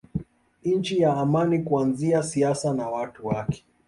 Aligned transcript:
Nchi 0.65 0.99
ya 0.99 1.17
amani 1.17 1.59
kuanzia 1.63 2.23
siasa 2.23 2.73
na 2.73 2.89
watu 2.89 3.27
wake 3.27 3.65